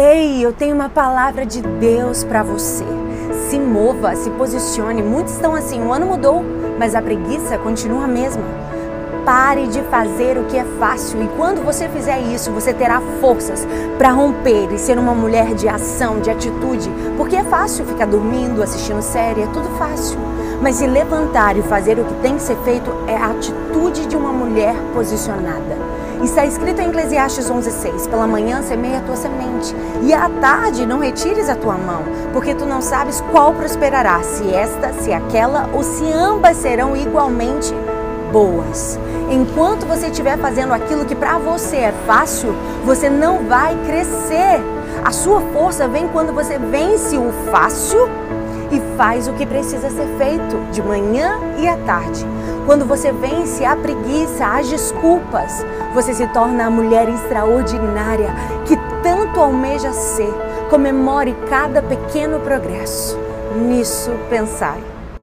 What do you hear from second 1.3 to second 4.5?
de Deus para você. Se mova, se